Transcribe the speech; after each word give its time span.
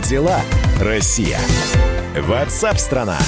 Дела, 0.00 0.40
Россия? 0.80 1.38
Ватсап-страна! 2.16 3.18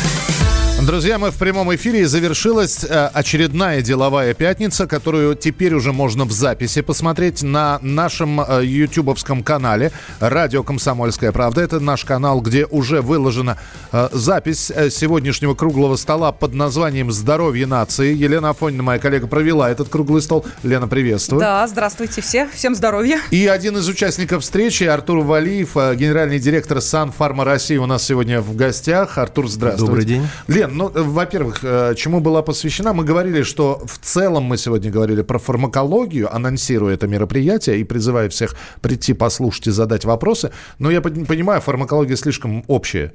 Друзья, 0.85 1.17
мы 1.17 1.31
в 1.31 1.37
прямом 1.37 1.73
эфире. 1.77 2.09
Завершилась 2.09 2.83
э, 2.83 3.07
очередная 3.15 3.83
деловая 3.83 4.35
пятница, 4.35 4.89
которую 4.89 5.37
теперь 5.37 5.75
уже 5.75 5.93
можно 5.93 6.25
в 6.25 6.33
записи 6.33 6.81
посмотреть 6.81 7.45
на 7.45 7.79
нашем 7.83 8.41
э, 8.41 8.65
ютубовском 8.65 9.45
канале 9.45 9.93
«Радио 10.19 10.65
Комсомольская 10.65 11.31
правда». 11.31 11.61
Это 11.61 11.79
наш 11.79 12.05
канал, 12.05 12.41
где 12.41 12.67
уже 12.67 13.01
выложена 13.01 13.59
э, 13.93 14.09
запись 14.11 14.73
сегодняшнего 14.91 15.55
круглого 15.55 15.95
стола 15.95 16.33
под 16.33 16.53
названием 16.55 17.13
«Здоровье 17.13 17.67
нации». 17.67 18.13
Елена 18.13 18.51
Афонина, 18.51 18.83
моя 18.83 18.99
коллега, 18.99 19.29
провела 19.29 19.71
этот 19.71 19.89
круглый 19.89 20.21
стол. 20.21 20.45
Лена, 20.65 20.89
приветствую. 20.89 21.39
Да, 21.39 21.65
здравствуйте 21.69 22.23
все. 22.23 22.49
Всем 22.53 22.75
здоровья. 22.75 23.21
И 23.31 23.47
один 23.47 23.77
из 23.77 23.89
участников 23.89 24.43
встречи, 24.43 24.83
Артур 24.83 25.21
Валиев, 25.21 25.77
генеральный 25.77 26.41
директор 26.41 26.81
Сан 26.81 27.13
Фарма 27.13 27.45
России 27.45 27.77
у 27.77 27.87
нас 27.87 28.03
сегодня 28.03 28.41
в 28.41 28.57
гостях. 28.57 29.17
Артур, 29.17 29.49
здравствуйте. 29.49 29.87
Добрый 29.87 30.05
день. 30.05 30.29
Лен, 30.49 30.72
ну, 30.73 30.91
во-первых, 30.95 31.61
э, 31.63 31.95
чему 31.97 32.21
была 32.21 32.43
посвящена? 32.43 32.93
Мы 32.93 33.05
говорили, 33.05 33.43
что 33.43 33.81
в 33.85 33.99
целом 33.99 34.45
мы 34.45 34.57
сегодня 34.57 34.91
говорили 34.91 35.23
про 35.23 35.39
фармакологию, 35.39 36.35
анонсируя 36.35 36.95
это 36.95 37.07
мероприятие 37.07 37.79
и 37.79 37.85
призывая 37.85 38.29
всех 38.29 38.57
прийти 38.81 39.13
послушать 39.13 39.69
и 39.69 39.71
задать 39.71 40.05
вопросы. 40.05 40.51
Но 40.79 40.91
я 40.91 41.01
понимаю, 41.01 41.61
фармакология 41.61 42.17
слишком 42.17 42.65
общая. 42.67 43.13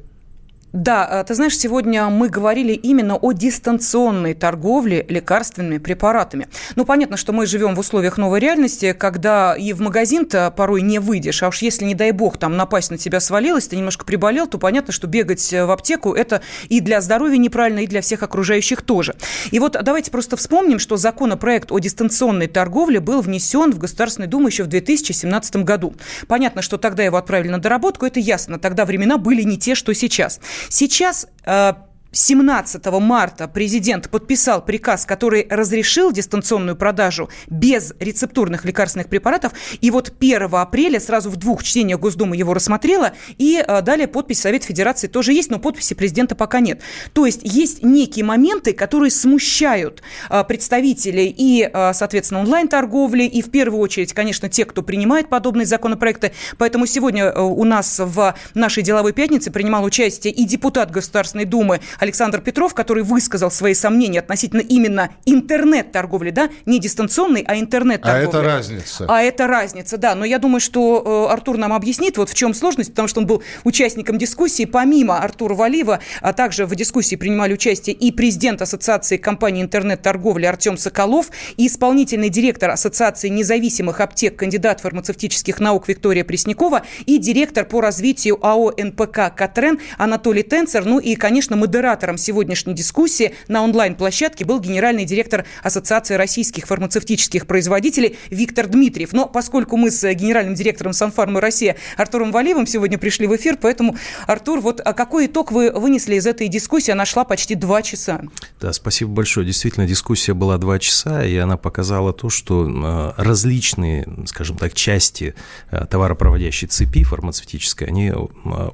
Да, 0.73 1.07
э, 1.09 1.23
ты 1.23 1.33
знаешь, 1.33 1.57
сегодня 1.57 2.09
мы 2.09 2.27
говорили 2.27 2.73
именно 2.73 3.15
о 3.15 3.31
дистанционной 3.31 4.33
торговле 4.33 5.05
лекарственными 5.07 5.77
препаратами. 5.77 6.47
Ну, 6.75 6.83
понятно, 6.83 7.15
что 7.15 7.31
мы 7.31 7.45
живем 7.45 7.73
в 7.73 7.79
условиях 7.79 8.17
новой 8.17 8.41
реальности, 8.41 8.91
когда 8.91 9.55
и 9.55 9.71
в 9.71 9.79
магазин-то 9.79 10.51
порой 10.51 10.81
не 10.81 10.99
выйдешь, 10.99 11.41
а 11.41 11.47
уж 11.47 11.61
если, 11.61 11.85
не 11.85 11.95
дай 11.95 12.11
бог, 12.11 12.37
там 12.37 12.57
напасть 12.57 12.91
на 12.91 12.97
тебя 12.97 13.21
свалилась, 13.21 13.69
ты 13.69 13.77
немножко 13.77 14.05
приболел, 14.05 14.45
то 14.45 14.57
понятно, 14.57 14.91
что 14.91 15.07
бегать 15.07 15.51
в 15.51 15.71
аптеку– 15.71 16.13
это 16.15 16.41
и 16.67 16.81
для 16.81 16.99
здоровья 16.99 17.37
неправильно, 17.37 17.79
и 17.79 17.87
для 17.87 18.01
всех 18.01 18.21
окружающих 18.21 18.81
тоже. 18.81 19.15
И 19.51 19.59
вот 19.59 19.77
давайте 19.81 20.11
просто 20.11 20.35
вспомним, 20.35 20.79
что 20.79 20.97
законопроект 20.97 21.71
о 21.71 21.79
дистанционной 21.79 22.47
торговле 22.47 22.99
был 22.99 23.21
внесен 23.21 23.71
в 23.71 23.77
Государственную 23.77 24.29
Думу 24.29 24.47
еще 24.47 24.63
в 24.63 24.67
2017 24.67 25.55
году. 25.57 25.95
Понятно, 26.27 26.61
что 26.61 26.77
тогда 26.77 27.03
его 27.03 27.15
отправили 27.15 27.51
на 27.51 27.59
доработку, 27.59 28.05
это 28.05 28.19
ясно, 28.19 28.59
тогда 28.59 28.83
времена 28.83 29.17
были 29.17 29.43
не 29.43 29.57
те, 29.57 29.73
что 29.73 29.93
сейчас. 29.93 30.41
Сейчас 30.69 31.27
э, 31.45 31.73
17 32.11 32.85
марта 32.99 33.47
президент 33.47 34.09
подписал 34.09 34.63
приказ, 34.63 35.05
который 35.05 35.45
разрешил 35.49 36.11
дистанционную 36.11 36.75
продажу 36.75 37.29
без 37.47 37.93
рецептурных 37.99 38.65
лекарственных 38.65 39.07
препаратов. 39.07 39.53
И 39.81 39.91
вот 39.91 40.13
1 40.19 40.49
апреля 40.53 40.99
сразу 40.99 41.29
в 41.29 41.35
двух 41.35 41.63
чтениях 41.63 41.99
Госдума 41.99 42.35
его 42.35 42.53
рассмотрела. 42.53 43.13
И 43.37 43.63
э, 43.65 43.81
далее 43.81 44.07
подпись 44.07 44.41
Совет 44.41 44.63
Федерации 44.63 45.07
тоже 45.07 45.33
есть, 45.33 45.51
но 45.51 45.59
подписи 45.59 45.93
президента 45.93 46.35
пока 46.35 46.59
нет. 46.59 46.81
То 47.13 47.25
есть 47.25 47.41
есть 47.43 47.83
некие 47.83 48.23
моменты, 48.23 48.73
которые 48.73 49.11
смущают 49.11 50.01
э, 50.29 50.43
представителей 50.43 51.33
и, 51.35 51.69
э, 51.71 51.93
соответственно, 51.93 52.41
онлайн-торговли, 52.41 53.23
и 53.23 53.41
в 53.41 53.51
первую 53.51 53.81
очередь, 53.81 54.13
конечно, 54.13 54.49
те, 54.49 54.65
кто 54.65 54.81
принимает 54.81 55.29
подобные 55.29 55.65
законопроекты. 55.65 56.31
Поэтому 56.57 56.85
сегодня 56.85 57.33
у 57.33 57.63
нас 57.63 57.99
в 57.99 58.35
нашей 58.53 58.83
деловой 58.83 59.13
пятнице 59.13 59.51
принимал 59.51 59.83
участие 59.83 60.33
и 60.33 60.45
депутат 60.45 60.91
Государственной 60.91 61.45
Думы 61.45 61.81
Александр 61.99 62.41
Петров, 62.41 62.73
который 62.73 63.03
высказал 63.03 63.51
свои 63.51 63.73
сомнения 63.73 64.19
относительно 64.19 64.61
именно 64.61 65.09
интернет-торговли, 65.25 66.31
да, 66.31 66.49
не 66.65 66.79
дистанционной, 66.79 67.43
а 67.47 67.57
интернет-торговли. 67.57 68.25
А 68.25 68.29
это 68.29 68.41
разница. 68.43 69.05
А 69.07 69.21
это 69.21 69.47
разница, 69.47 69.97
да. 69.97 70.15
Но 70.15 70.25
я 70.25 70.39
думаю, 70.39 70.59
что 70.59 71.27
э, 71.29 71.33
Артур 71.33 71.57
нам 71.57 71.73
объяснит, 71.73 72.17
вот 72.17 72.29
в 72.29 72.33
чем 72.33 72.53
сложность, 72.53 72.91
потому 72.91 73.07
что 73.07 73.21
он 73.21 73.27
был 73.27 73.43
участником 73.63 74.17
дискуссии. 74.17 74.65
Помимо 74.65 75.19
Артура 75.19 75.55
Валиева, 75.55 75.99
а 76.21 76.33
также 76.33 76.65
в 76.65 76.75
дискуссии 76.75 77.15
принимали 77.15 77.53
участие 77.53 77.95
и 77.95 78.11
президент 78.11 78.61
Ассоциации 78.61 79.17
компаний 79.17 79.61
интернет-торговли 79.61 80.45
Артем 80.45 80.77
Соколов, 80.77 81.29
и 81.57 81.67
исполнительный 81.67 82.29
директор 82.29 82.69
Ассоциации 82.69 83.29
независимых 83.29 84.01
аптек, 84.01 84.35
кандидат 84.37 84.81
фармацевтических 84.81 85.59
наук 85.59 85.87
Виктория 85.87 86.23
Преснякова, 86.23 86.83
и 87.05 87.17
директор 87.17 87.65
по 87.65 87.81
развитию 87.81 88.37
АО 88.45 88.71
НПК 88.77 89.33
«Катрен» 89.35 89.79
Анатолий 89.97 90.43
Тенцер, 90.43 90.85
ну 90.85 90.99
и, 90.99 91.15
конечно, 91.15 91.55
модератор 91.55 91.86
Модератором 91.87 92.17
сегодняшней 92.17 92.73
дискуссии 92.73 93.33
на 93.47 93.63
онлайн-площадке 93.63 94.43
был 94.43 94.59
генеральный 94.59 95.05
директор 95.05 95.45
Ассоциации 95.63 96.15
российских 96.15 96.67
фармацевтических 96.67 97.47
производителей 97.47 98.17
Виктор 98.29 98.67
Дмитриев. 98.67 99.13
Но 99.13 99.25
поскольку 99.25 99.77
мы 99.77 99.89
с 99.89 100.13
генеральным 100.13 100.53
директором 100.53 100.91
Санфармы 100.91 101.39
Россия 101.39 101.77
Артуром 101.95 102.33
Валиевым 102.33 102.67
сегодня 102.67 102.97
пришли 102.97 103.25
в 103.25 103.33
эфир, 103.37 103.57
поэтому, 103.61 103.95
Артур, 104.25 104.59
вот 104.59 104.81
а 104.83 104.91
какой 104.91 105.27
итог 105.27 105.53
вы 105.53 105.71
вынесли 105.71 106.15
из 106.15 106.27
этой 106.27 106.49
дискуссии? 106.49 106.91
Она 106.91 107.05
шла 107.05 107.23
почти 107.23 107.55
два 107.55 107.81
часа. 107.81 108.19
Да, 108.59 108.73
спасибо 108.73 109.11
большое. 109.11 109.45
Действительно, 109.45 109.87
дискуссия 109.87 110.33
была 110.33 110.57
два 110.57 110.79
часа, 110.79 111.23
и 111.23 111.37
она 111.37 111.55
показала 111.55 112.11
то, 112.11 112.29
что 112.29 112.67
э, 112.67 113.21
различные, 113.21 114.05
скажем 114.25 114.57
так, 114.57 114.73
части 114.73 115.35
э, 115.71 115.85
товаропроводящей 115.85 116.67
цепи 116.67 117.05
фармацевтической, 117.05 117.87
они 117.87 118.11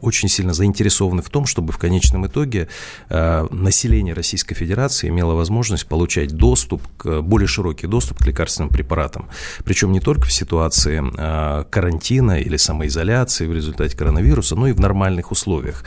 очень 0.02 0.30
сильно 0.30 0.56
заинтересованы 0.56 1.22
в 1.22 1.30
том, 1.30 1.46
чтобы 1.46 1.74
в 1.74 1.78
конечном 1.78 2.26
итоге 2.26 2.70
население 3.52 4.14
Российской 4.14 4.56
Федерации 4.56 5.10
имело 5.10 5.34
возможность 5.34 5.86
получать 5.86 6.32
доступ, 6.32 6.82
к, 6.98 7.22
более 7.22 7.48
широкий 7.48 7.88
доступ 7.88 8.18
к 8.20 8.26
лекарственным 8.26 8.70
препаратам. 8.70 9.28
Причем 9.64 9.92
не 9.92 10.00
только 10.00 10.26
в 10.26 10.32
ситуации 10.32 11.02
э, 11.02 11.66
карантина 11.70 12.40
или 12.40 12.58
самоизоляции 12.58 13.46
в 13.46 13.54
результате 13.54 13.96
коронавируса, 13.96 14.56
но 14.56 14.68
и 14.68 14.74
в 14.74 14.80
нормальных 14.80 15.32
условиях. 15.32 15.84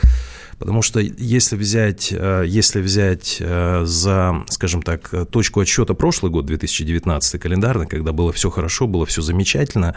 Потому 0.59 0.81
что 0.81 0.99
если 0.99 1.55
взять, 1.55 2.11
э, 2.11 2.43
если 2.47 2.81
взять 2.81 3.37
э, 3.39 3.83
за, 3.85 4.43
скажем 4.49 4.81
так, 4.81 5.11
точку 5.29 5.59
отсчета 5.59 5.93
прошлый 5.93 6.31
год, 6.31 6.45
2019 6.47 7.39
календарный, 7.39 7.85
когда 7.85 8.11
было 8.11 8.33
все 8.33 8.49
хорошо, 8.49 8.87
было 8.87 9.05
все 9.05 9.21
замечательно, 9.21 9.95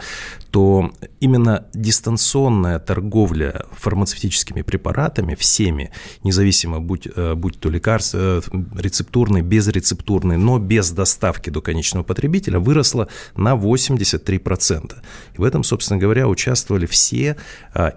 то 0.51 0.91
именно 1.19 1.65
дистанционная 1.73 2.77
торговля 2.77 3.65
фармацевтическими 3.71 4.61
препаратами, 4.61 5.33
всеми, 5.33 5.91
независимо, 6.23 6.79
будь, 6.79 7.07
э, 7.07 7.33
будь 7.33 7.59
то 7.59 7.69
лекарства, 7.69 8.43
рецептурные, 8.77 9.41
безрецептурные, 9.41 10.37
но 10.37 10.59
без 10.59 10.91
доставки 10.91 11.49
до 11.49 11.61
конечного 11.61 12.03
потребителя, 12.03 12.59
выросла 12.59 13.07
на 13.35 13.55
83%. 13.55 15.01
И 15.33 15.41
в 15.41 15.43
этом, 15.43 15.63
собственно 15.63 15.99
говоря, 15.99 16.27
участвовали 16.27 16.85
все 16.85 17.35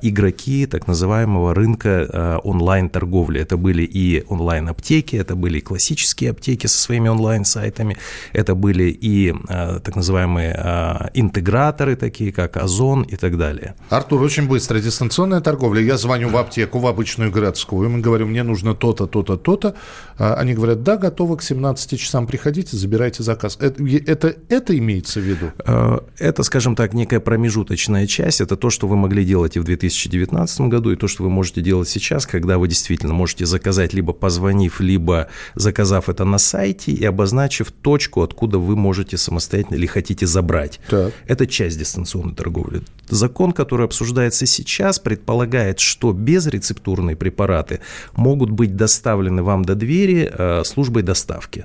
игроки 0.02 0.66
так 0.66 0.86
называемого 0.86 1.54
рынка 1.54 2.40
онлайн-торговли. 2.54 3.40
Это 3.40 3.56
были 3.56 3.82
и 3.82 4.24
онлайн-аптеки, 4.28 5.16
это 5.16 5.34
были 5.34 5.58
и 5.58 5.60
классические 5.60 6.30
аптеки 6.30 6.66
со 6.66 6.78
своими 6.78 7.08
онлайн-сайтами, 7.08 7.96
это 8.32 8.54
были 8.54 8.84
и 8.84 9.34
э, 9.48 9.80
так 9.80 9.96
называемые 9.96 10.54
э, 10.56 11.10
интеграторы, 11.14 11.96
такие 11.96 12.32
как 12.32 12.56
Озон 12.56 13.02
и 13.02 13.16
так 13.16 13.36
далее. 13.36 13.74
Артур, 13.90 14.22
очень 14.22 14.48
быстро. 14.48 14.80
Дистанционная 14.80 15.40
торговля. 15.40 15.82
Я 15.82 15.96
звоню 15.96 16.28
в 16.28 16.36
аптеку, 16.36 16.78
в 16.78 16.86
обычную 16.86 17.30
городскую, 17.30 17.90
мы 17.90 18.00
говорим, 18.00 18.28
мне 18.28 18.42
нужно 18.42 18.74
то-то, 18.74 19.06
то-то, 19.06 19.36
то-то. 19.36 19.74
А 20.18 20.34
они 20.34 20.54
говорят, 20.54 20.82
да, 20.82 20.96
готовы 20.96 21.36
к 21.36 21.42
17 21.42 21.98
часам, 21.98 22.26
приходите, 22.26 22.76
забирайте 22.76 23.22
заказ. 23.22 23.56
Это, 23.60 23.82
это, 23.84 24.34
это 24.48 24.78
имеется 24.78 25.20
в 25.20 25.24
виду? 25.24 25.52
Э, 25.66 25.98
это, 26.18 26.42
скажем 26.42 26.76
так, 26.76 26.94
некая 26.94 27.20
промежуточная 27.20 28.06
часть. 28.06 28.40
Это 28.40 28.56
то, 28.56 28.70
что 28.70 28.86
вы 28.86 28.96
могли 28.96 29.24
делать 29.24 29.56
и 29.56 29.60
в 29.60 29.64
2019 29.64 30.60
году, 30.62 30.92
и 30.92 30.96
то, 30.96 31.08
что 31.08 31.22
вы 31.24 31.30
можете 31.30 31.60
делать 31.60 31.88
сейчас, 31.88 32.26
когда 32.26 32.43
когда 32.44 32.58
вы 32.58 32.68
действительно 32.68 33.14
можете 33.14 33.46
заказать, 33.46 33.94
либо 33.94 34.12
позвонив, 34.12 34.80
либо 34.80 35.28
заказав 35.54 36.10
это 36.10 36.26
на 36.26 36.38
сайте 36.38 36.92
и 36.92 37.02
обозначив 37.06 37.72
точку, 37.72 38.20
откуда 38.20 38.58
вы 38.58 38.76
можете 38.76 39.16
самостоятельно 39.16 39.76
или 39.76 39.86
хотите 39.86 40.26
забрать. 40.26 40.78
Так. 40.90 41.14
Это 41.26 41.46
часть 41.46 41.78
дистанционной 41.78 42.34
торговли. 42.34 42.82
Закон, 43.08 43.52
который 43.52 43.86
обсуждается 43.86 44.44
сейчас, 44.44 44.98
предполагает, 44.98 45.80
что 45.80 46.12
безрецептурные 46.12 47.16
препараты 47.16 47.80
могут 48.14 48.50
быть 48.50 48.76
доставлены 48.76 49.42
вам 49.42 49.64
до 49.64 49.74
двери 49.74 50.30
э, 50.30 50.64
службой 50.64 51.02
доставки. 51.02 51.64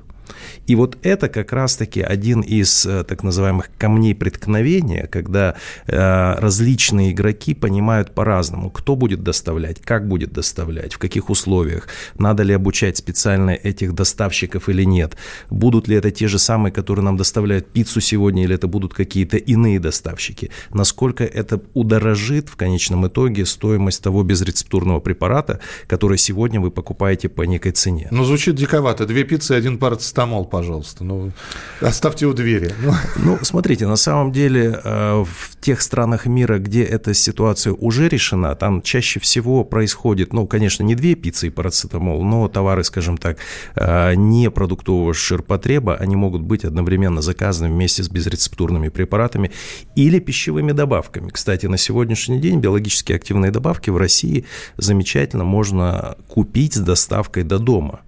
И 0.68 0.76
вот 0.76 0.98
это 1.04 1.30
как 1.30 1.52
раз-таки 1.52 2.02
один 2.02 2.42
из 2.42 2.86
э, 2.86 3.04
так 3.04 3.24
называемых 3.24 3.70
камней 3.78 4.16
преткновения, 4.16 5.08
когда 5.08 5.56
э, 5.88 6.36
различные 6.40 7.12
игроки 7.12 7.54
понимают 7.54 8.14
по-разному, 8.14 8.70
кто 8.70 8.96
будет 8.96 9.24
доставлять, 9.24 9.82
как 9.82 10.08
будет 10.08 10.32
доставлять, 10.32 10.94
в 10.94 10.98
каких 10.98 11.30
условиях, 11.30 11.88
надо 12.18 12.44
ли 12.44 12.54
обучать 12.54 12.98
специально 12.98 13.52
этих 13.52 13.94
доставщиков 13.94 14.70
или 14.70 14.84
нет, 14.84 15.18
будут 15.50 15.88
ли 15.88 15.96
это 15.96 16.12
те 16.12 16.28
же 16.28 16.40
самые, 16.40 16.72
которые 16.72 17.04
нам 17.04 17.18
доставляют 17.18 17.68
пиццу 17.72 18.02
сегодня, 18.02 18.44
или 18.44 18.56
это 18.56 18.68
будут 18.68 18.94
какие-то 18.94 19.38
иные 19.38 19.80
доставщики, 19.80 20.52
насколько 20.72 21.24
это 21.24 21.62
удорожит 21.74 22.50
в 22.50 22.56
конечном 22.56 23.08
итоге 23.08 23.46
стоимость 23.46 24.04
того 24.04 24.24
безрецептурного 24.24 25.00
препарата, 25.00 25.60
который 25.88 26.18
сегодня 26.18 26.62
вы 26.62 26.72
покупаете 26.72 27.30
по 27.30 27.42
некой 27.42 27.72
цене. 27.72 28.08
Ну, 28.12 28.24
звучит 28.24 28.56
диковато. 28.56 29.06
Две 29.06 29.24
пиццы, 29.24 29.54
один 29.54 29.78
парцетамол 29.78 30.19
парацетамол, 30.20 30.46
пожалуйста. 30.46 31.04
Ну, 31.04 31.32
оставьте 31.82 32.26
у 32.26 32.34
двери. 32.34 32.74
Ну, 32.82 32.94
ну 33.18 33.40
смотрите, 33.42 33.88
на 33.88 33.96
самом 33.96 34.32
деле 34.32 34.80
э, 34.84 35.24
в 35.24 35.58
тех 35.62 35.82
странах 35.82 36.26
мира, 36.26 36.58
где 36.60 36.84
эта 36.84 37.14
ситуация 37.14 37.74
уже 37.74 38.10
решена, 38.10 38.56
там 38.56 38.82
чаще 38.82 39.20
всего 39.20 39.64
происходит, 39.64 40.34
ну, 40.34 40.48
конечно, 40.48 40.84
не 40.84 40.96
две 40.96 41.16
пиццы 41.16 41.48
и 41.48 41.50
парацетамол, 41.50 42.24
но 42.24 42.48
товары, 42.48 42.84
скажем 42.84 43.18
так, 43.18 43.38
э, 43.76 44.16
не 44.16 44.50
продуктового 44.50 45.14
ширпотреба, 45.14 45.96
они 45.96 46.16
могут 46.16 46.42
быть 46.42 46.66
одновременно 46.66 47.22
заказаны 47.22 47.70
вместе 47.70 48.04
с 48.04 48.10
безрецептурными 48.10 48.90
препаратами 48.90 49.52
или 49.96 50.20
пищевыми 50.20 50.74
добавками. 50.74 51.30
Кстати, 51.30 51.68
на 51.68 51.78
сегодняшний 51.78 52.40
день 52.40 52.60
биологически 52.60 53.14
активные 53.14 53.52
добавки 53.52 53.90
в 53.90 53.98
России 53.98 54.46
замечательно 54.78 55.44
можно 55.44 56.16
купить 56.28 56.74
с 56.74 56.80
доставкой 56.80 57.44
до 57.44 57.60
дома. 57.60 58.02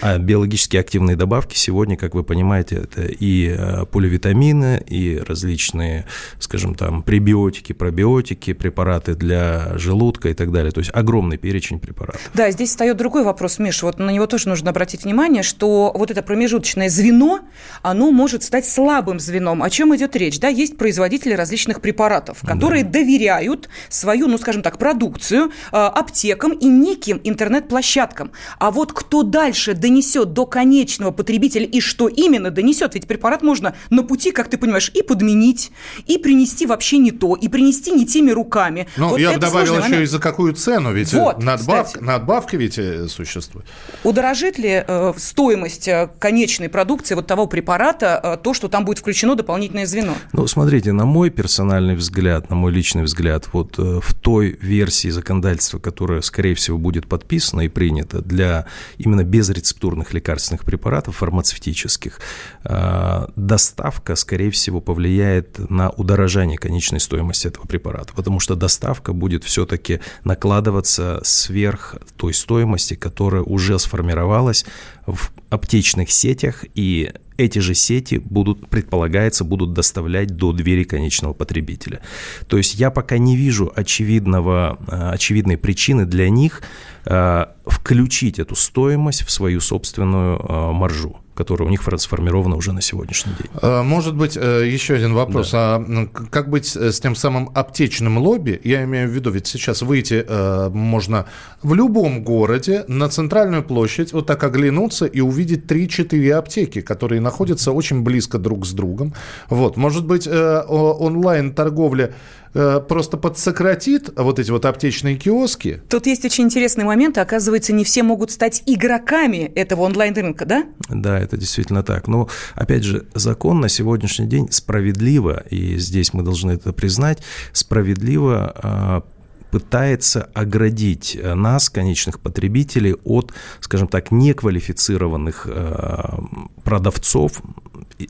А 0.00 0.18
биологически 0.18 0.76
активные 0.76 1.16
добавки 1.16 1.56
сегодня, 1.56 1.96
как 1.96 2.14
вы 2.14 2.24
понимаете, 2.24 2.76
это 2.76 3.02
и 3.02 3.54
э, 3.56 3.86
поливитамины, 3.86 4.82
и 4.86 5.18
различные, 5.18 6.06
скажем 6.38 6.74
там, 6.74 7.02
пребиотики, 7.02 7.72
пробиотики, 7.72 8.52
препараты 8.52 9.14
для 9.14 9.76
желудка 9.78 10.28
и 10.28 10.34
так 10.34 10.52
далее. 10.52 10.72
То 10.72 10.80
есть 10.80 10.90
огромный 10.92 11.36
перечень 11.36 11.78
препаратов. 11.78 12.20
Да, 12.34 12.50
здесь 12.50 12.70
встает 12.70 12.96
другой 12.96 13.24
вопрос, 13.24 13.58
Миш, 13.58 13.82
вот 13.82 13.98
на 13.98 14.10
него 14.10 14.26
тоже 14.26 14.48
нужно 14.48 14.70
обратить 14.70 15.04
внимание, 15.04 15.42
что 15.42 15.92
вот 15.94 16.10
это 16.10 16.22
промежуточное 16.22 16.88
звено, 16.88 17.40
оно 17.82 18.10
может 18.10 18.42
стать 18.42 18.66
слабым 18.66 19.20
звеном. 19.20 19.62
О 19.62 19.70
чем 19.70 19.94
идет 19.94 20.16
речь? 20.16 20.38
Да, 20.40 20.48
есть 20.48 20.76
производители 20.76 21.34
различных 21.34 21.80
препаратов, 21.80 22.40
которые 22.42 22.84
да. 22.84 22.90
доверяют 22.90 23.68
свою, 23.88 24.26
ну, 24.26 24.38
скажем 24.38 24.62
так, 24.62 24.78
продукцию 24.78 25.50
э, 25.72 25.76
аптекам 25.76 26.52
и 26.52 26.66
неким 26.66 27.20
интернет-площадкам. 27.22 28.32
А 28.58 28.70
вот 28.70 28.92
кто 28.92 29.22
дальше 29.22 29.74
донесет 29.78 30.32
до 30.32 30.46
конечного 30.46 31.10
потребителя 31.10 31.66
и 31.66 31.80
что 31.80 32.08
именно 32.08 32.50
донесет. 32.50 32.94
Ведь 32.94 33.06
препарат 33.06 33.42
можно 33.42 33.74
на 33.90 34.02
пути, 34.02 34.32
как 34.32 34.48
ты 34.48 34.58
понимаешь, 34.58 34.90
и 34.94 35.02
подменить, 35.02 35.70
и 36.06 36.18
принести 36.18 36.66
вообще 36.66 36.98
не 36.98 37.10
то, 37.10 37.34
и 37.34 37.48
принести 37.48 37.92
не 37.92 38.06
теми 38.06 38.30
руками. 38.30 38.88
Ну, 38.96 39.10
вот 39.10 39.20
я 39.20 39.32
бы 39.32 39.38
добавил 39.38 39.78
еще 39.78 40.02
и 40.02 40.06
за 40.06 40.18
какую 40.18 40.54
цену, 40.54 40.92
ведь 40.92 41.12
вот, 41.12 41.42
надбавка, 41.42 42.02
надбавка 42.02 42.56
ведь 42.56 42.78
э, 42.78 43.08
существует. 43.08 43.66
Удорожит 44.04 44.58
ли 44.58 44.84
э, 44.86 45.12
стоимость 45.16 45.88
э, 45.88 46.08
конечной 46.18 46.68
продукции 46.68 47.14
вот 47.14 47.26
того 47.26 47.46
препарата, 47.46 48.20
э, 48.22 48.36
то, 48.42 48.54
что 48.54 48.68
там 48.68 48.84
будет 48.84 48.98
включено 48.98 49.34
дополнительное 49.34 49.86
звено? 49.86 50.14
Ну, 50.32 50.46
смотрите, 50.46 50.92
на 50.92 51.04
мой 51.04 51.30
персональный 51.30 51.94
взгляд, 51.94 52.50
на 52.50 52.56
мой 52.56 52.72
личный 52.72 53.02
взгляд, 53.02 53.48
вот 53.52 53.78
э, 53.78 54.00
в 54.02 54.14
той 54.14 54.58
версии 54.60 55.08
законодательства, 55.08 55.78
которая, 55.78 56.20
скорее 56.22 56.54
всего, 56.54 56.78
будет 56.78 57.06
подписана 57.06 57.62
и 57.62 57.68
принята 57.68 58.22
для 58.22 58.66
именно 58.98 59.24
безрецептурных 59.24 59.65
рецептурных 59.66 60.14
лекарственных 60.14 60.64
препаратов, 60.64 61.16
фармацевтических, 61.16 62.20
э, 62.64 63.26
доставка, 63.36 64.16
скорее 64.16 64.50
всего, 64.50 64.80
повлияет 64.80 65.58
на 65.70 65.90
удорожание 65.90 66.58
конечной 66.58 67.00
стоимости 67.00 67.48
этого 67.48 67.66
препарата, 67.66 68.12
потому 68.14 68.40
что 68.40 68.54
доставка 68.54 69.12
будет 69.12 69.44
все-таки 69.44 70.00
накладываться 70.24 71.20
сверх 71.24 71.96
той 72.16 72.32
стоимости, 72.32 72.94
которая 72.94 73.42
уже 73.42 73.78
сформировалась 73.78 74.64
в 75.06 75.32
аптечных 75.50 76.10
сетях, 76.10 76.64
и 76.74 77.12
эти 77.36 77.58
же 77.58 77.74
сети 77.74 78.16
будут, 78.16 78.68
предполагается, 78.68 79.44
будут 79.44 79.72
доставлять 79.72 80.36
до 80.36 80.52
двери 80.52 80.84
конечного 80.84 81.32
потребителя. 81.32 82.00
То 82.48 82.56
есть 82.56 82.74
я 82.74 82.90
пока 82.90 83.18
не 83.18 83.36
вижу 83.36 83.72
очевидного, 83.74 84.78
э, 84.86 85.10
очевидной 85.10 85.58
причины 85.58 86.06
для 86.06 86.28
них 86.30 86.62
э, 87.04 87.46
включить 87.66 88.38
эту 88.38 88.54
стоимость 88.56 89.22
в 89.22 89.30
свою 89.30 89.60
собственную 89.60 90.38
э, 90.38 90.72
маржу 90.72 91.16
которая 91.36 91.68
у 91.68 91.70
них 91.70 91.82
сформирована 91.98 92.56
уже 92.56 92.72
на 92.72 92.80
сегодняшний 92.80 93.32
день. 93.34 93.50
Может 93.62 94.14
быть, 94.14 94.36
еще 94.36 94.94
один 94.94 95.14
вопрос. 95.14 95.52
Да. 95.52 95.76
А 95.76 96.08
как 96.30 96.48
быть 96.50 96.74
с 96.74 97.00
тем 97.00 97.14
самым 97.14 97.50
аптечным 97.54 98.18
лобби? 98.18 98.60
Я 98.64 98.84
имею 98.84 99.08
в 99.08 99.12
виду, 99.12 99.30
ведь 99.30 99.46
сейчас 99.46 99.82
выйти 99.82 100.24
можно 100.70 101.26
в 101.62 101.74
любом 101.74 102.24
городе 102.24 102.84
на 102.88 103.08
центральную 103.08 103.62
площадь, 103.62 104.12
вот 104.12 104.26
так 104.26 104.42
оглянуться 104.44 105.06
и 105.06 105.20
увидеть 105.20 105.66
3-4 105.66 106.32
аптеки, 106.32 106.80
которые 106.80 107.20
находятся 107.20 107.72
очень 107.72 108.02
близко 108.02 108.38
друг 108.38 108.66
с 108.66 108.72
другом. 108.72 109.14
Вот, 109.48 109.76
может 109.76 110.06
быть, 110.06 110.26
э, 110.26 110.62
онлайн-торговля 110.68 112.04
э, 112.06 112.10
просто 112.52 113.16
подсократит 113.16 114.10
вот 114.16 114.38
эти 114.38 114.50
вот 114.50 114.64
аптечные 114.64 115.16
киоски. 115.16 115.82
Тут 115.88 116.06
есть 116.06 116.24
очень 116.24 116.44
интересный 116.44 116.84
момент. 116.84 117.18
Оказывается, 117.18 117.72
не 117.72 117.84
все 117.84 118.02
могут 118.02 118.30
стать 118.30 118.62
игроками 118.66 119.50
этого 119.54 119.82
онлайн-рынка, 119.82 120.44
да? 120.44 120.64
Да, 120.88 121.18
это 121.18 121.36
действительно 121.36 121.82
так. 121.82 122.08
Но, 122.08 122.28
опять 122.54 122.84
же, 122.84 123.06
закон 123.14 123.60
на 123.60 123.68
сегодняшний 123.68 124.26
день 124.26 124.50
справедливо, 124.50 125.44
и 125.50 125.76
здесь 125.78 126.12
мы 126.12 126.22
должны 126.22 126.52
это 126.52 126.72
признать, 126.72 127.18
справедливо 127.52 128.52
а, 128.56 129.02
пытается 129.50 130.28
оградить 130.34 131.16
э, 131.16 131.34
нас, 131.34 131.70
конечных 131.70 132.20
потребителей, 132.20 132.94
от, 133.04 133.32
скажем 133.60 133.88
так, 133.88 134.10
неквалифицированных 134.10 135.46
э, 135.48 136.18
продавцов, 136.64 137.40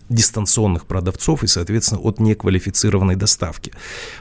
дистанционных 0.09 0.87
продавцов 0.87 1.44
и, 1.44 1.47
соответственно, 1.47 2.00
от 2.00 2.21
неквалифицированной 2.21 3.17
доставки. 3.17 3.73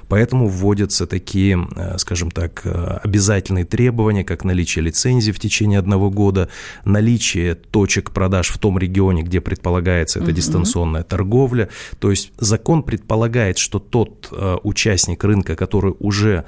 Поэтому 0.07 0.47
вводятся 0.47 1.07
такие, 1.07 1.67
э, 1.75 1.97
скажем 1.97 2.31
так, 2.31 2.63
обязательные 2.65 3.65
требования, 3.65 4.23
как 4.23 4.43
наличие 4.43 4.83
лицензии 4.83 5.31
в 5.31 5.39
течение 5.39 5.79
одного 5.79 6.09
года, 6.09 6.49
наличие 6.85 7.55
точек 7.55 8.11
продаж 8.11 8.49
в 8.49 8.57
том 8.57 8.77
регионе, 8.77 9.23
где 9.23 9.41
предполагается 9.41 10.19
эта 10.19 10.31
дистанционная 10.31 11.03
торговля. 11.03 11.69
То 11.99 12.11
есть 12.11 12.31
закон 12.37 12.83
предполагает, 12.83 13.57
что 13.57 13.79
тот 13.79 14.31
участник 14.63 15.23
рынка, 15.23 15.55
который 15.55 15.95
уже 15.99 16.45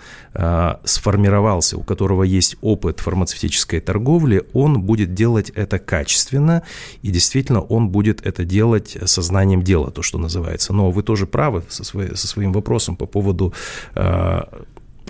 сформировался, 0.83 1.77
у 1.77 1.83
которого 1.83 2.23
есть 2.23 2.57
опыт 2.61 2.99
фармацевтической 2.99 3.79
торговли, 3.79 4.43
он 4.53 4.81
будет 4.81 5.13
делать 5.13 5.49
это 5.51 5.79
качественно, 5.79 6.63
и 7.01 7.09
действительно 7.09 7.61
он 7.61 7.89
будет 7.89 8.25
это 8.25 8.45
делать 8.45 8.97
со 9.07 9.21
знанием 9.21 9.63
дела, 9.63 9.91
то, 9.91 10.01
что 10.01 10.17
называется. 10.17 10.73
Но 10.73 10.91
вы 10.91 11.03
тоже 11.03 11.25
правы 11.25 11.63
со, 11.69 11.83
своей, 11.83 12.15
со 12.15 12.27
своим 12.27 12.53
вопросом 12.53 12.95
по 12.95 13.05
поводу 13.05 13.53
э, 13.95 14.41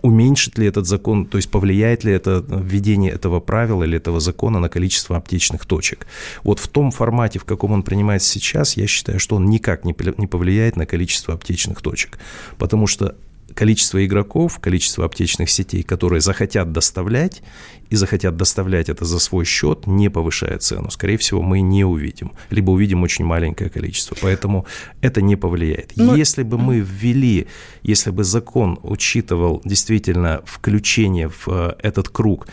уменьшит 0.02 0.58
ли 0.58 0.68
этот 0.68 0.86
закон, 0.86 1.26
то 1.26 1.38
есть 1.38 1.50
повлияет 1.50 2.04
ли 2.04 2.14
это 2.14 2.44
введение 2.48 3.12
этого 3.12 3.40
правила 3.40 3.84
или 3.84 3.98
этого 3.98 4.20
закона 4.20 4.60
на 4.60 4.70
количество 4.70 5.18
аптечных 5.18 5.66
точек. 5.66 6.08
Вот 6.44 6.60
в 6.60 6.68
том 6.68 6.92
формате, 6.92 7.40
в 7.40 7.46
каком 7.46 7.72
он 7.72 7.84
принимается 7.84 8.30
сейчас, 8.30 8.78
я 8.78 8.88
считаю, 8.88 9.20
что 9.20 9.36
он 9.36 9.50
никак 9.50 9.86
не 9.86 9.94
повлияет 9.94 10.76
на 10.76 10.86
количество 10.86 11.34
аптечных 11.34 11.82
точек, 11.82 12.20
потому 12.58 12.88
что 12.88 13.16
количество 13.54 14.06
игроков, 14.06 14.60
количество 14.60 15.06
аптечных 15.06 15.50
сетей, 15.50 15.84
которые 15.84 16.22
захотят 16.22 16.72
доставлять 16.72 17.42
и 17.90 17.96
захотят 17.96 18.36
доставлять 18.36 18.90
это 18.90 19.06
за 19.06 19.20
свой 19.20 19.46
счет, 19.46 19.88
не 19.88 20.10
повышая 20.10 20.58
цену. 20.58 20.92
Скорее 20.92 21.18
всего, 21.18 21.42
мы 21.42 21.62
не 21.62 21.86
увидим, 21.86 22.34
либо 22.50 22.72
увидим 22.72 23.04
очень 23.04 23.26
маленькое 23.26 23.70
количество. 23.70 24.16
Поэтому 24.22 24.66
это 25.02 25.22
не 25.22 25.36
повлияет. 25.36 25.94
Но... 25.96 26.16
Если 26.16 26.44
бы 26.44 26.58
мы 26.58 26.80
ввели, 26.80 27.48
если 27.84 28.12
бы 28.12 28.24
закон 28.24 28.80
учитывал 28.84 29.62
действительно 29.64 30.42
включение 30.46 31.30
в 31.30 31.48
э, 31.48 31.76
этот 31.80 32.10
круг 32.10 32.48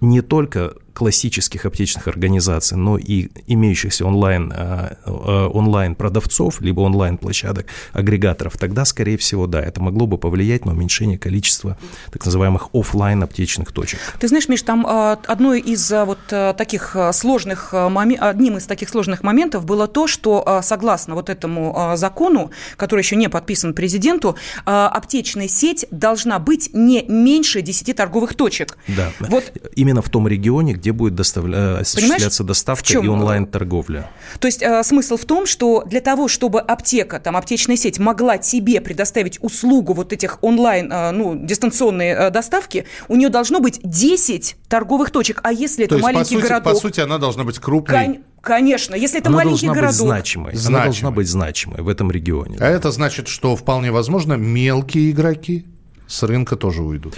не 0.00 0.20
только 0.20 0.74
классических 0.98 1.64
аптечных 1.64 2.08
организаций, 2.08 2.76
но 2.76 2.98
и 2.98 3.28
имеющихся 3.46 4.04
онлайн, 4.04 4.52
э, 4.52 4.96
э, 5.06 5.50
онлайн 5.54 5.94
продавцов, 5.94 6.60
либо 6.60 6.80
онлайн 6.80 7.18
площадок, 7.18 7.66
агрегаторов, 7.92 8.56
тогда, 8.56 8.84
скорее 8.84 9.16
всего, 9.16 9.46
да, 9.46 9.60
это 9.60 9.80
могло 9.80 10.08
бы 10.08 10.18
повлиять 10.18 10.64
на 10.64 10.72
уменьшение 10.72 11.16
количества 11.16 11.78
так 12.10 12.24
называемых 12.24 12.70
офлайн 12.72 13.22
аптечных 13.22 13.70
точек. 13.70 14.00
Ты 14.18 14.26
знаешь, 14.26 14.48
Миш, 14.48 14.62
там 14.62 14.84
э, 14.84 15.16
одной 15.28 15.60
из 15.60 15.88
вот 15.88 16.18
таких 16.26 16.96
сложных 17.12 17.72
одним 17.72 18.56
из 18.56 18.66
таких 18.66 18.88
сложных 18.88 19.22
моментов 19.22 19.64
было 19.64 19.86
то, 19.86 20.08
что 20.08 20.60
согласно 20.62 21.14
вот 21.14 21.30
этому 21.30 21.92
закону, 21.94 22.50
который 22.76 23.00
еще 23.02 23.14
не 23.14 23.28
подписан 23.28 23.72
президенту, 23.72 24.36
аптечная 24.64 25.48
сеть 25.48 25.86
должна 25.92 26.38
быть 26.40 26.70
не 26.72 27.04
меньше 27.04 27.62
10 27.62 27.94
торговых 27.94 28.34
точек. 28.34 28.78
Да, 28.88 29.12
вот. 29.20 29.52
именно 29.76 30.02
в 30.02 30.10
том 30.10 30.26
регионе, 30.26 30.72
где 30.72 30.87
где 30.88 30.92
будет 30.92 31.14
доставля... 31.14 31.80
осуществляться 31.80 32.44
доставка 32.44 32.92
и 32.94 33.06
онлайн-торговля. 33.06 34.10
То 34.40 34.46
есть 34.46 34.62
э, 34.62 34.82
смысл 34.82 35.16
в 35.16 35.24
том, 35.24 35.44
что 35.46 35.82
для 35.84 36.00
того, 36.00 36.28
чтобы 36.28 36.60
аптека, 36.60 37.20
там, 37.20 37.36
аптечная 37.36 37.76
сеть 37.76 37.98
могла 37.98 38.38
тебе 38.38 38.80
предоставить 38.80 39.38
услугу 39.42 39.92
вот 39.92 40.12
этих 40.12 40.42
онлайн, 40.42 40.90
э, 40.90 41.10
ну, 41.10 41.34
дистанционные 41.36 42.14
э, 42.14 42.30
доставки, 42.30 42.86
у 43.08 43.16
нее 43.16 43.28
должно 43.28 43.60
быть 43.60 43.80
10 43.82 44.56
торговых 44.68 45.10
точек. 45.10 45.40
А 45.42 45.52
если 45.52 45.84
То 45.84 45.84
это 45.84 45.94
есть, 45.96 46.04
маленький 46.04 46.34
по 46.34 46.40
сути, 46.40 46.48
городок... 46.48 46.72
По 46.72 46.78
сути, 46.80 47.00
она 47.00 47.18
должна 47.18 47.44
быть 47.44 47.58
крупной. 47.58 48.04
Кон... 48.04 48.18
Конечно, 48.40 48.94
если 48.94 49.18
это 49.18 49.28
она 49.28 49.38
маленький 49.38 49.66
должна 49.66 49.82
городок. 49.82 50.00
Быть 50.00 50.08
значимой. 50.08 50.52
значимой. 50.54 50.78
Она 50.78 50.84
должна 50.84 51.10
быть 51.10 51.28
значимой 51.28 51.82
в 51.82 51.88
этом 51.88 52.10
регионе. 52.10 52.56
А 52.56 52.60
да. 52.60 52.70
это 52.70 52.90
значит, 52.92 53.28
что 53.28 53.56
вполне 53.56 53.90
возможно 53.90 54.34
мелкие 54.34 55.10
игроки 55.10 55.66
с 56.06 56.22
рынка 56.22 56.56
тоже 56.56 56.82
уйдут. 56.82 57.14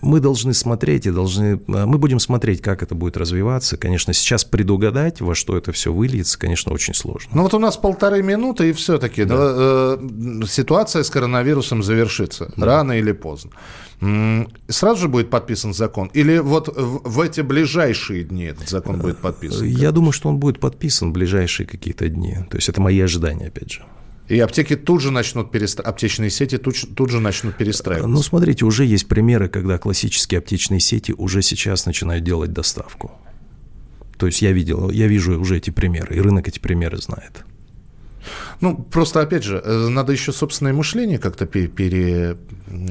Мы 0.00 0.20
должны 0.20 0.54
смотреть 0.54 1.06
и 1.06 1.10
должны... 1.10 1.60
Мы 1.66 1.98
будем 1.98 2.20
смотреть, 2.20 2.62
как 2.62 2.82
это 2.82 2.94
будет 2.94 3.16
развиваться. 3.16 3.76
Конечно, 3.76 4.12
сейчас 4.12 4.44
предугадать, 4.44 5.20
во 5.20 5.34
что 5.34 5.56
это 5.56 5.72
все 5.72 5.92
выльется, 5.92 6.38
конечно, 6.38 6.72
очень 6.72 6.94
сложно. 6.94 7.30
Ну 7.34 7.42
вот 7.42 7.54
у 7.54 7.58
нас 7.58 7.76
полторы 7.76 8.22
минуты, 8.22 8.70
и 8.70 8.72
все-таки 8.72 9.24
да. 9.24 9.36
э, 9.38 9.98
ситуация 10.46 11.02
с 11.02 11.10
коронавирусом 11.10 11.82
завершится. 11.82 12.52
Да. 12.56 12.66
Рано 12.66 12.92
или 12.92 13.12
поздно. 13.12 13.50
Сразу 14.68 15.00
же 15.00 15.08
будет 15.08 15.28
подписан 15.28 15.74
закон? 15.74 16.10
Или 16.14 16.38
вот 16.38 16.72
в 16.76 17.20
эти 17.20 17.40
ближайшие 17.40 18.22
дни 18.22 18.44
этот 18.44 18.68
закон 18.68 18.98
будет 18.98 19.18
подписан? 19.18 19.66
Я 19.66 19.90
думаю, 19.90 20.12
что 20.12 20.28
он 20.28 20.38
будет 20.38 20.60
подписан 20.60 21.10
в 21.10 21.12
ближайшие 21.12 21.66
какие-то 21.66 22.08
дни. 22.08 22.36
То 22.48 22.56
есть 22.56 22.68
это 22.68 22.80
мои 22.80 23.00
ожидания, 23.00 23.48
опять 23.48 23.72
же. 23.72 23.84
И 24.28 24.38
аптеки 24.40 24.76
тут 24.76 25.00
же 25.00 25.10
начнут 25.10 25.50
перестраиваться, 25.50 25.90
аптечные 25.90 26.30
сети 26.30 26.58
тут, 26.58 26.76
тут 26.94 27.10
же 27.10 27.18
начнут 27.18 27.56
перестраиваться. 27.56 28.08
Ну, 28.08 28.22
смотрите, 28.22 28.66
уже 28.66 28.84
есть 28.84 29.08
примеры, 29.08 29.48
когда 29.48 29.78
классические 29.78 30.38
аптечные 30.38 30.80
сети 30.80 31.14
уже 31.16 31.40
сейчас 31.40 31.86
начинают 31.86 32.24
делать 32.24 32.52
доставку. 32.52 33.12
То 34.18 34.26
есть 34.26 34.42
я 34.42 34.52
видел, 34.52 34.90
я 34.90 35.06
вижу 35.06 35.40
уже 35.40 35.56
эти 35.56 35.70
примеры, 35.70 36.16
и 36.16 36.20
рынок 36.20 36.46
эти 36.48 36.58
примеры 36.58 36.98
знает. 36.98 37.44
Ну, 38.60 38.76
просто, 38.76 39.20
опять 39.20 39.44
же, 39.44 39.62
э, 39.64 39.88
надо 39.88 40.12
еще 40.12 40.32
собственное 40.32 40.72
мышление 40.72 41.18
как-то 41.18 41.46
пере, 41.46 41.68
пере, 41.68 42.36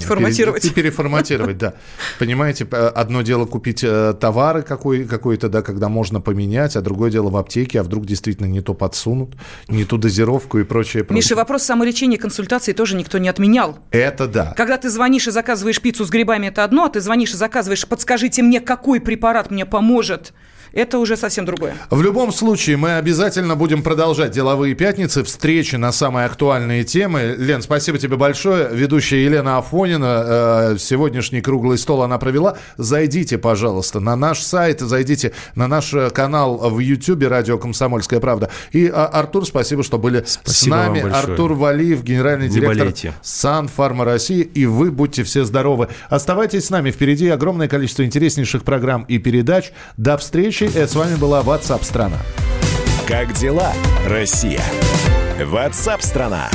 Форматировать. 0.01 0.63
Пере, 0.63 0.73
переформатировать, 0.73 1.57
да. 1.57 1.73
Понимаете, 2.19 2.65
одно 2.65 3.21
дело 3.21 3.45
купить 3.45 3.83
э, 3.83 4.13
товары 4.19 4.63
какой, 4.63 5.05
какой-то, 5.05 5.49
да, 5.49 5.61
когда 5.61 5.89
можно 5.89 6.21
поменять, 6.21 6.75
а 6.75 6.81
другое 6.81 7.11
дело 7.11 7.29
в 7.29 7.37
аптеке, 7.37 7.81
а 7.81 7.83
вдруг 7.83 8.05
действительно 8.05 8.47
не 8.47 8.61
то 8.61 8.73
подсунут, 8.73 9.35
не 9.67 9.83
ту 9.85 9.97
дозировку 9.97 10.59
и 10.59 10.63
прочее. 10.63 11.03
прочее. 11.03 11.15
Миша, 11.15 11.35
вопрос 11.35 11.63
самолечения, 11.63 12.17
консультации 12.17 12.73
тоже 12.73 12.95
никто 12.95 13.17
не 13.17 13.29
отменял. 13.29 13.77
Это 13.91 14.27
да. 14.27 14.53
Когда 14.57 14.77
ты 14.77 14.89
звонишь 14.89 15.27
и 15.27 15.31
заказываешь 15.31 15.81
пиццу 15.81 16.05
с 16.05 16.09
грибами, 16.09 16.47
это 16.47 16.63
одно, 16.63 16.85
а 16.85 16.89
ты 16.89 17.01
звонишь 17.01 17.33
и 17.33 17.37
заказываешь, 17.37 17.85
подскажите 17.87 18.41
мне, 18.41 18.61
какой 18.61 18.99
препарат 18.99 19.51
мне 19.51 19.65
поможет 19.65 20.33
это 20.77 20.99
уже 20.99 21.17
совсем 21.17 21.43
другое. 21.43 21.75
В 21.89 22.03
любом 22.03 22.31
случае, 22.31 22.77
мы 22.77 22.97
обязательно 22.97 23.55
будем 23.55 23.81
продолжать 23.81 24.29
деловые 24.29 24.75
пятницы, 24.75 25.23
встречи 25.23 25.75
на 25.75 25.91
самые 25.91 26.27
актуальные 26.27 26.83
темы. 26.83 27.35
Лен, 27.35 27.63
спасибо 27.63 27.97
тебе 27.97 28.15
большое. 28.15 28.69
Ведущая 28.71 29.25
Елена 29.25 29.57
Афонина, 29.57 30.23
э, 30.73 30.77
сегодняшний 30.77 31.41
круглый 31.41 31.79
стол 31.79 32.03
она 32.03 32.19
провела. 32.19 32.57
Зайдите, 32.77 33.39
пожалуйста, 33.39 33.99
на 33.99 34.15
наш 34.15 34.39
сайт, 34.39 34.81
зайдите 34.81 35.31
на 35.55 35.67
наш 35.67 35.95
канал 36.13 36.69
в 36.69 36.77
YouTube 36.77 37.23
«Радио 37.23 37.57
Комсомольская 37.57 38.19
правда». 38.19 38.51
И, 38.71 38.87
а, 38.87 39.07
Артур, 39.07 39.47
спасибо, 39.47 39.81
что 39.81 39.97
были 39.97 40.25
спасибо 40.27 40.75
с 40.75 40.77
нами. 40.77 41.11
Артур 41.11 41.53
Валиев, 41.53 42.03
генеральный 42.03 42.49
директор 42.49 42.93
Сан-Фарма 43.23 44.05
России. 44.05 44.41
И 44.41 44.67
вы 44.67 44.91
будьте 44.91 45.23
все 45.23 45.43
здоровы. 45.43 45.87
Оставайтесь 46.09 46.65
с 46.65 46.69
нами. 46.69 46.91
Впереди 46.91 47.29
огромное 47.29 47.67
количество 47.67 48.05
интереснейших 48.05 48.61
программ 48.61 49.05
и 49.07 49.17
передач. 49.17 49.71
До 49.97 50.17
встречи 50.17 50.66
с 50.75 50.95
вами 50.95 51.15
была 51.15 51.41
WhatsApp 51.41 51.83
страна. 51.83 52.17
Как 53.07 53.33
дела, 53.33 53.71
Россия? 54.05 54.61
WhatsApp 55.39 56.01
страна. 56.01 56.49